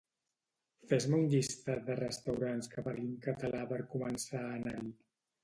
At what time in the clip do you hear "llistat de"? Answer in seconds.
1.33-1.97